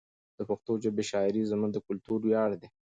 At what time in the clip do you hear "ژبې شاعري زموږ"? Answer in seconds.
0.83-1.71